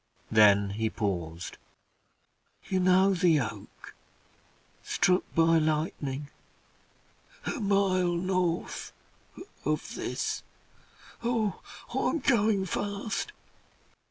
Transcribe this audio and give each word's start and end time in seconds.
Then 0.31 0.71
he 0.71 0.89
paused. 0.89 1.59
"You 2.67 2.79
know 2.79 3.13
the 3.13 3.39
oak 3.39 3.93
struck 4.83 5.21
by 5.35 5.59
lightning 5.59 6.29
a 7.45 7.59
mile 7.59 8.15
north 8.15 8.93
of 9.63 9.93
this. 9.93 10.41
Oh! 11.23 11.61
I'm 11.93 12.17
going 12.17 12.65
fast. 12.65 13.31